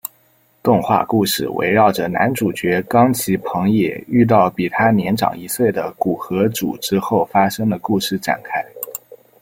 [0.63, 8.65] 动画故事围绕着男主角冈崎朋也遇到比他年长一岁的古河渚之后发生的故事展开。